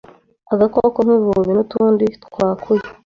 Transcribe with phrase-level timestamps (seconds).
[0.53, 2.85] agakoko nk’ivubi n’utundi twakuya